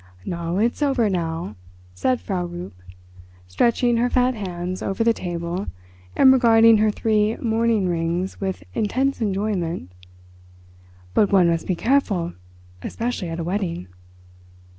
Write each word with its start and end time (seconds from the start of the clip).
"Na, 0.25 0.57
it's 0.57 0.81
over 0.81 1.11
now," 1.11 1.55
said 1.93 2.19
Frau 2.19 2.45
Rupp, 2.45 2.73
stretching 3.47 3.97
her 3.97 4.09
fat 4.09 4.33
hands 4.33 4.81
over 4.81 5.03
the 5.03 5.13
table 5.13 5.67
and 6.15 6.33
regarding 6.33 6.79
her 6.79 6.89
three 6.89 7.35
mourning 7.37 7.87
rings 7.87 8.41
with 8.41 8.63
intense 8.73 9.21
enjoyment; 9.21 9.91
"but 11.13 11.31
one 11.31 11.47
must 11.49 11.67
be 11.67 11.75
careful, 11.75 12.33
especially 12.81 13.29
at 13.29 13.39
a 13.39 13.43
wedding." 13.43 13.89